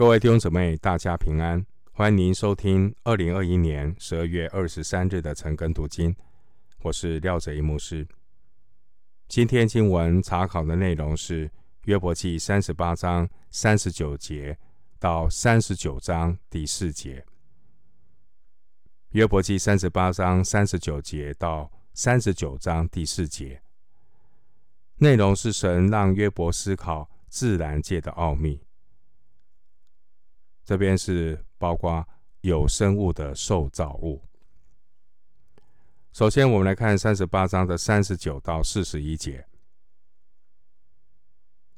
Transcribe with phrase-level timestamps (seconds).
[0.00, 1.62] 各位弟兄姊妹，大家平安！
[1.92, 6.16] 欢迎您收听二零二一年十二月二十三日的晨更读经。
[6.80, 8.08] 我是廖哲一牧师。
[9.28, 11.50] 今天经文查考的内容是
[11.84, 14.56] 约伯记三十八章三十九节
[14.98, 17.22] 到三十九章第四节。
[19.10, 23.60] 约伯记三十八章三十九节到三十九章第四节，
[24.96, 28.62] 内容是神让约伯思考自然界的奥秘。
[30.64, 32.06] 这边是包括
[32.42, 34.22] 有生物的受造物。
[36.12, 39.46] 首先，我们来看三十八章的三十九到四十一节。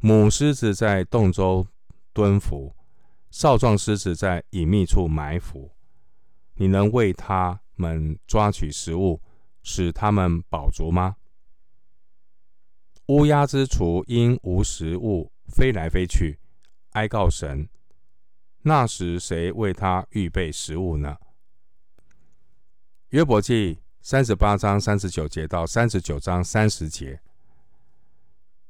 [0.00, 1.66] 母狮子在洞中
[2.12, 2.74] 蹲伏，
[3.30, 5.70] 少壮狮子在隐秘处埋伏。
[6.54, 9.20] 你能为他们抓取食物，
[9.62, 11.16] 使他们饱足吗？
[13.06, 16.38] 乌鸦之雏因无食物飞来飞去，
[16.90, 17.68] 哀告神。
[18.68, 21.16] 那时谁为他预备食物呢？
[23.08, 27.22] 约伯记三十八章三十九节到三十九章三十节，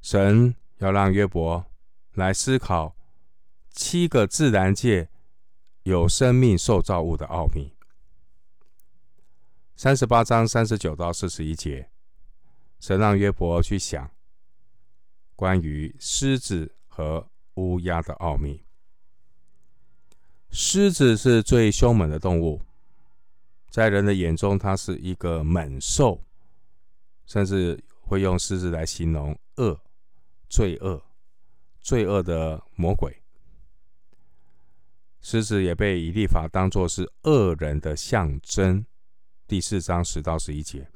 [0.00, 1.66] 神要让约伯
[2.12, 2.96] 来思考
[3.70, 5.08] 七个自然界
[5.82, 7.74] 有生命受造物的奥秘。
[9.74, 11.90] 三十八章三十九到四十一节，
[12.78, 14.08] 神让约伯去想
[15.34, 18.67] 关于狮子和乌鸦的奥秘。
[20.50, 22.60] 狮子是最凶猛的动物，
[23.70, 26.24] 在人的眼中，它是一个猛兽，
[27.26, 29.80] 甚至会用狮子来形容恶、
[30.48, 31.02] 罪恶、
[31.80, 33.22] 罪恶的魔鬼。
[35.20, 38.84] 狮子也被以立法当作是恶人的象征。
[39.46, 40.90] 第四章十到十一节。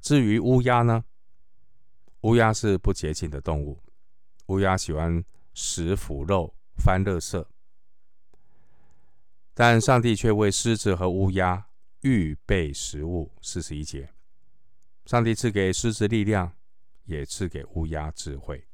[0.00, 1.04] 至于乌鸦呢？
[2.22, 3.80] 乌鸦是不洁净的动物，
[4.46, 5.24] 乌鸦喜欢
[5.54, 7.44] 食腐肉、翻垃圾。
[9.62, 11.66] 但上帝却为狮子和乌鸦
[12.00, 13.30] 预备食物。
[13.42, 14.08] 四十一节，
[15.04, 16.50] 上帝赐给狮子力量，
[17.04, 18.66] 也赐给乌鸦智慧。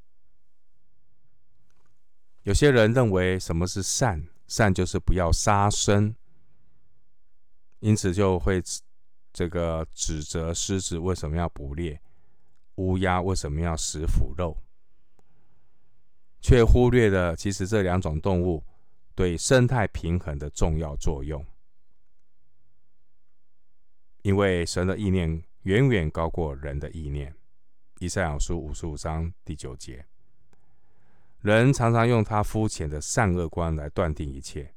[2.44, 4.28] 有些人认为什么是善？
[4.46, 6.14] 善就是不要杀生，
[7.80, 8.62] 因此就会
[9.32, 12.00] 这个指责狮子为什么要捕猎，
[12.76, 14.56] 乌鸦为什么要食腐肉，
[16.41, 18.62] 却忽略了其实这两种动物。
[19.16, 21.44] 对生态平衡的重要作用，
[24.21, 27.34] 因为神的意念远远高过人的意念。
[27.99, 30.05] 以赛亚书五十五章第九节，
[31.41, 34.75] 人常常用他肤浅的善恶观来断定一切。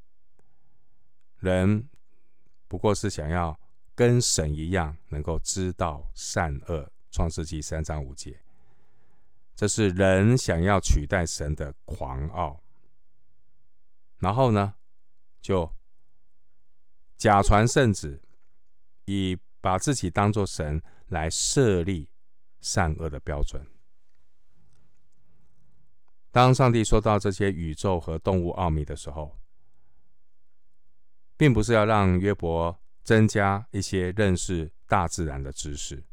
[1.40, 1.90] 人
[2.70, 3.60] 不过是想要
[3.94, 6.90] 跟神一样，能够知道善恶。
[7.12, 8.40] 创世记三章五节，
[9.56, 12.62] 这是人想要取代神的狂傲。
[14.19, 14.75] 然后呢，
[15.41, 15.74] 就
[17.18, 18.22] 假传圣旨，
[19.06, 22.09] 以把自己当作神来设立
[22.62, 23.66] 善恶的标准。
[26.31, 29.40] 当上帝说到这些宇宙和动物奥秘的时候，
[31.36, 36.03] 并不是要让约伯增加一些认识大自然的知识，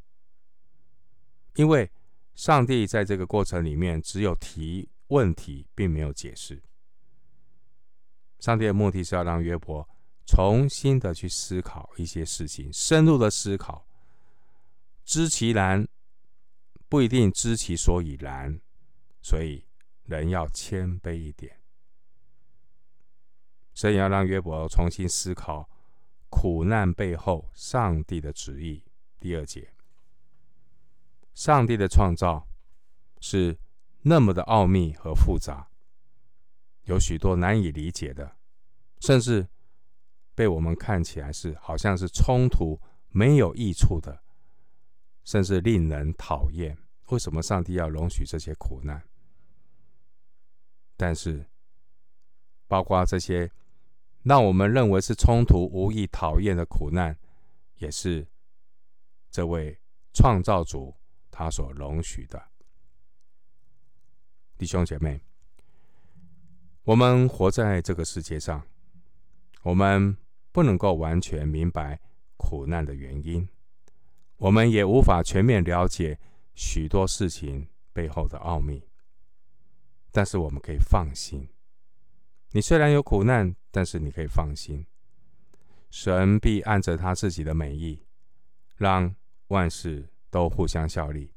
[1.57, 1.91] 因为
[2.35, 6.63] 上帝在这个过程里面只有提问题，并没有解释。
[8.39, 9.89] 上帝的目的是要让约伯
[10.27, 13.87] 重新的去思考一些事情，深入的思考，
[15.05, 15.87] 知其然
[16.89, 18.61] 不一定知其所以然，
[19.23, 19.65] 所以
[20.05, 21.59] 人要谦卑一点。
[23.75, 25.69] 神要让约伯重新思考
[26.31, 28.83] 苦难背后上帝的旨意。
[29.19, 29.73] 第二节，
[31.35, 32.47] 上帝的创造
[33.21, 33.59] 是
[34.03, 35.69] 那么的奥秘和复杂。
[36.87, 38.37] 有许多难以理解的，
[39.01, 39.47] 甚至
[40.35, 44.23] 被我们看起来是好像是冲突、没有益处的，
[45.25, 46.79] 甚至令人讨厌。
[47.09, 49.03] 为什么上帝要容许这些苦难？
[50.97, 51.47] 但是，
[52.69, 53.51] 包括这些
[54.23, 57.19] 让我们认为是冲突、无意、讨厌的苦难，
[57.79, 58.27] 也是
[59.31, 59.81] 这位
[60.13, 60.95] 创造主
[61.31, 62.41] 他所容许的。
[64.57, 65.21] 弟兄姐妹。
[66.87, 68.65] 我们活在这个世界上，
[69.63, 70.17] 我们
[70.53, 71.99] 不能够完全明白
[72.37, 73.49] 苦难的原因，
[74.37, 76.17] 我们也无法全面了解
[76.55, 78.85] 许多事情背后的奥秘。
[80.13, 81.49] 但是我们可以放心，
[82.53, 84.87] 你虽然有苦难，但是你可以放心，
[85.91, 88.01] 神必按着他自己的美意，
[88.77, 89.13] 让
[89.49, 91.33] 万事都互相效力，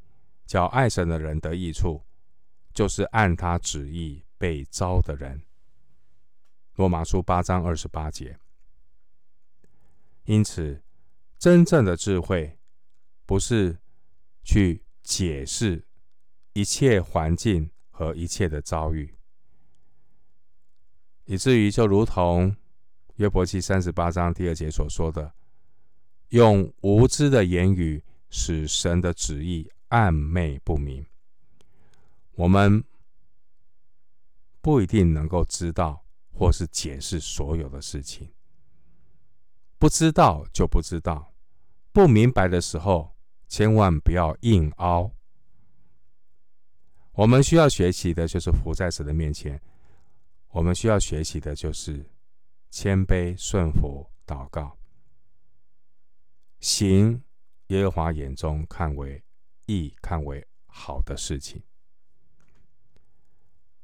[0.46, 2.04] 叫爱神的人得益处，
[2.72, 5.44] 就是按他旨意被招的人，
[6.76, 8.40] 罗马书八章二十八节。
[10.24, 10.82] 因此，
[11.38, 12.58] 真正的智慧
[13.26, 13.78] 不是
[14.44, 15.86] 去解释
[16.54, 19.14] 一切环境和一切的遭遇，
[21.26, 22.56] 以至于就如同
[23.16, 25.34] 约伯记三十八章第二节所说的，
[26.30, 31.06] 用无知的言语使神的旨意暧昧不明。
[32.36, 32.82] 我们
[34.62, 38.32] 不一定能够知道或是解释所有的事情，
[39.78, 41.34] 不知道就不知道，
[41.92, 43.16] 不明白的时候，
[43.48, 45.12] 千万不要硬凹。
[47.14, 49.62] 我们需要学习的就是伏在神的面前，
[50.50, 52.10] 我们需要学习的就是
[52.70, 54.78] 谦卑顺服祷告，
[56.60, 57.22] 行
[57.68, 59.22] 耶和华眼中看为
[59.66, 61.62] 义、看为好的事情。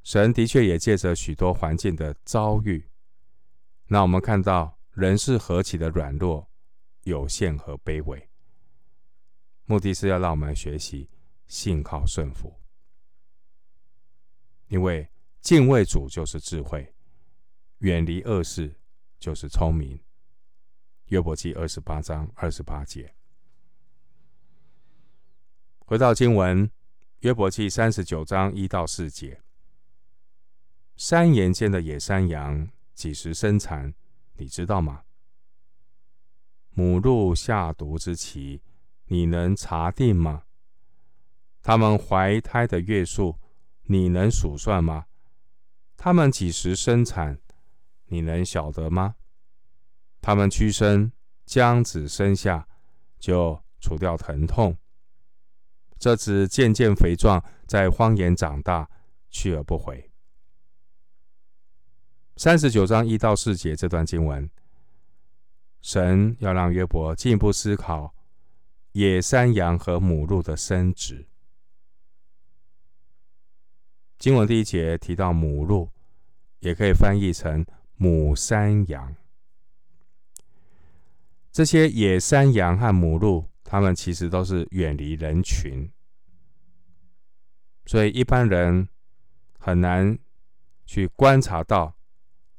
[0.06, 2.88] 神的确也借着许多环境的遭遇，
[3.88, 6.48] 那我们看到人是何其的软弱、
[7.06, 8.30] 有限和卑微，
[9.66, 11.10] 目的是要让我们学习
[11.48, 12.56] 信靠顺服，
[14.68, 15.10] 因为
[15.42, 16.94] 敬畏主就是智慧，
[17.80, 18.80] 远离恶事
[19.18, 20.00] 就是聪明。
[21.06, 23.16] 约伯记二十八章二十八节。
[25.80, 26.70] 回到经文，
[27.22, 29.42] 约伯记三十九章一到四节。
[30.96, 33.94] 山岩间的野山羊几时生产，
[34.36, 35.04] 你知道吗？
[36.72, 38.62] 母鹿下犊之期，
[39.08, 40.44] 你能查定吗？
[41.62, 43.38] 他们怀胎的月数，
[43.84, 45.06] 你能数算吗？
[45.98, 47.40] 他们几时生产，
[48.06, 49.16] 你能晓得吗？
[50.22, 51.12] 他们屈身
[51.46, 52.68] 将子生下，
[53.20, 54.78] 就除掉疼痛。
[55.98, 58.90] 这子渐渐肥壮，在荒野长大，
[59.30, 60.10] 去而不回。
[62.38, 64.50] 三十九章一到四节这段经文，
[65.82, 68.14] 神要让约伯进一步思考
[68.92, 71.26] 野山羊和母鹿的生殖。
[74.20, 75.90] 经文第一节提到母鹿，
[76.60, 77.66] 也可以翻译成
[77.96, 79.16] 母山羊。
[81.54, 85.90] 这些野山羊和母鹿，它们其实都是远离人群，
[87.86, 88.90] 所以一般人
[89.58, 90.20] 很难
[90.86, 91.96] 去观察到。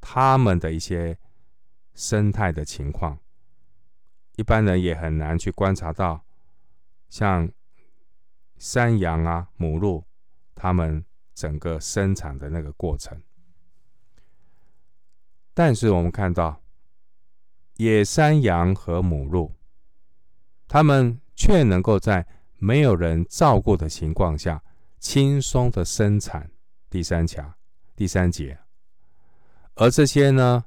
[0.08, 1.18] 他们的一些
[1.92, 3.18] 生态的情况，
[4.36, 6.24] 一般人也很难去观察到，
[7.08, 7.50] 像
[8.56, 10.04] 山羊啊、母鹿，
[10.54, 11.04] 他们
[11.34, 13.20] 整个生产的那个过程。
[15.52, 16.62] 但是我们看到
[17.78, 19.56] 野山羊和母鹿，
[20.68, 22.24] 他们却能够在
[22.58, 24.62] 没有人照顾的情况下，
[25.00, 26.52] 轻松的生产。
[26.88, 27.54] 第三条，
[27.96, 28.65] 第三节。
[29.76, 30.64] 而这些呢，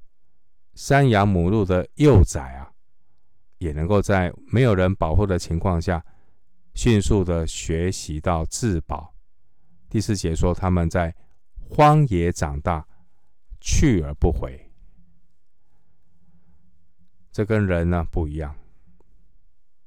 [0.75, 2.71] 山羊、母鹿的幼崽啊，
[3.57, 6.06] 也能够在没有人保护的情况下，
[6.75, 9.15] 迅速的学习到自保。
[9.89, 11.15] 第四节说，他们在
[11.69, 12.85] 荒野长大，
[13.59, 14.71] 去而不回。
[17.31, 18.55] 这跟人呢不一样，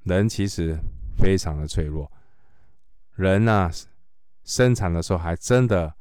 [0.02, 0.76] 人其实
[1.16, 2.10] 非常的脆弱。
[3.14, 3.70] 人呢，
[4.42, 5.94] 生产的时候还真的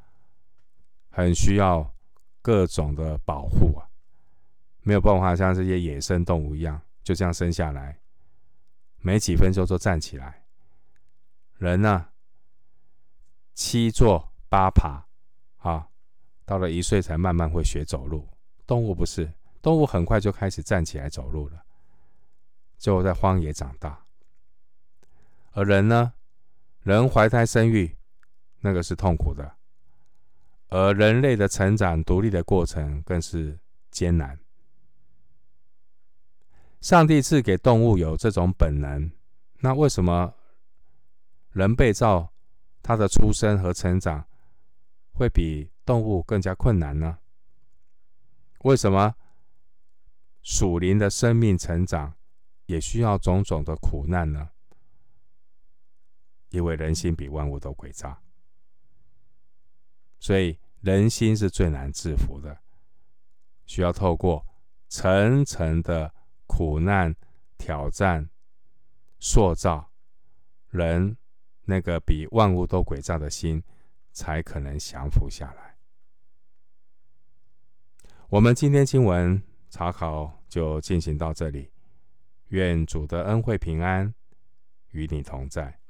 [1.11, 1.93] 很需要。
[2.41, 3.87] 各种的保护啊，
[4.81, 7.99] 没有办法像这些野生动物一样，就这样生下来，
[8.97, 10.43] 没几分钟就站起来。
[11.57, 12.07] 人呢，
[13.53, 15.05] 七坐八爬，
[15.57, 15.87] 啊，
[16.45, 18.27] 到了一岁才慢慢会学走路。
[18.65, 19.31] 动物不是，
[19.61, 21.63] 动物很快就开始站起来走路了，
[22.77, 24.03] 就在荒野长大。
[25.51, 26.13] 而人呢，
[26.81, 27.95] 人怀胎生育，
[28.61, 29.57] 那个是痛苦的。
[30.71, 33.59] 而人类的成长、独立的过程更是
[33.91, 34.39] 艰难。
[36.79, 39.11] 上帝赐给动物有这种本能，
[39.59, 40.33] 那为什么
[41.51, 42.31] 人被造，
[42.81, 44.25] 他的出生和成长
[45.11, 47.19] 会比动物更加困难呢？
[48.59, 49.13] 为什么
[50.41, 52.15] 属灵的生命成长
[52.65, 54.49] 也需要种种的苦难呢？
[56.51, 58.17] 因为人心比万物都诡诈。
[60.21, 62.55] 所以人心是最难制服的，
[63.65, 64.45] 需要透过
[64.87, 66.13] 层层的
[66.45, 67.15] 苦难、
[67.57, 68.29] 挑战、
[69.19, 69.91] 塑造
[70.69, 71.17] 人
[71.63, 73.63] 那个比万物都诡诈的心，
[74.11, 75.75] 才可能降服下来。
[78.29, 81.71] 我们今天经文查考就进行到这里，
[82.49, 84.13] 愿主的恩惠平安
[84.91, 85.80] 与你同在。